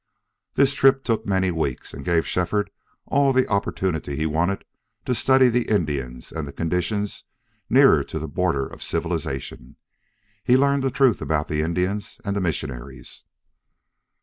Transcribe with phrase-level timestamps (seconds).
[0.55, 2.71] This trip took many weeks and gave Shefford
[3.05, 4.65] all the opportunity he wanted
[5.05, 7.23] to study the Indians, and the conditions
[7.69, 9.75] nearer to the border of civilization.
[10.43, 13.25] He learned the truth about the Indians and the missionaries.